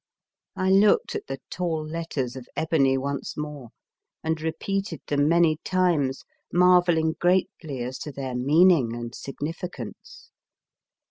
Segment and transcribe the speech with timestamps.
[0.55, 3.69] I looked at the tall letters of ebony once more
[4.23, 10.31] and repeated them many times, marvelling greatly as to their meaning and significance.